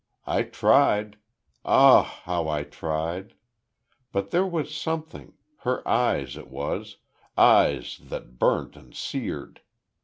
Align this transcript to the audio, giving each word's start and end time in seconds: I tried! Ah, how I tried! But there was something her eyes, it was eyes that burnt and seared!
I 0.25 0.41
tried! 0.41 1.17
Ah, 1.63 2.21
how 2.23 2.47
I 2.47 2.63
tried! 2.63 3.35
But 4.11 4.31
there 4.31 4.47
was 4.47 4.73
something 4.75 5.33
her 5.57 5.87
eyes, 5.87 6.35
it 6.37 6.47
was 6.49 6.97
eyes 7.37 7.99
that 8.05 8.39
burnt 8.39 8.75
and 8.75 8.95
seared! 8.95 9.61